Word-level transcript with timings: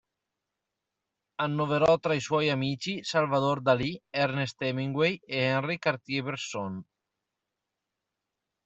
Annoverò 1.37 1.99
tra 1.99 2.15
i 2.15 2.19
suoi 2.19 2.49
amici, 2.49 3.03
Salvador 3.03 3.61
Dalí, 3.61 4.01
Ernest 4.09 4.59
Hemingway 4.59 5.21
e 5.23 5.37
Henri 5.37 5.77
Cartier-Bresson. 5.77 6.83